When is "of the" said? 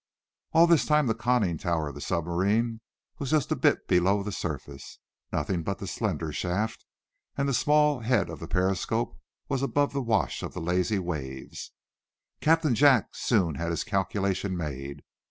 1.89-2.01, 8.27-8.47, 10.41-10.59